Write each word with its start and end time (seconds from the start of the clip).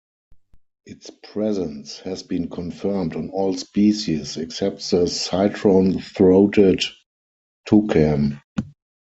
Its 0.87 1.11
presence 1.21 1.99
has 1.99 2.23
been 2.23 2.49
confirmed 2.49 3.15
on 3.15 3.29
all 3.29 3.53
species 3.55 4.35
except 4.35 4.89
the 4.89 5.05
citron-throated 5.05 6.81
toucan. 7.67 8.41